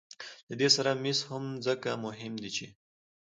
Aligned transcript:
له 0.49 0.55
دې 0.59 0.69
سره 0.75 0.91
مس 1.03 1.19
هم 1.29 1.43
ځکه 1.65 1.89
مهم 2.05 2.33
دي 2.41 2.49
چې 2.57 2.67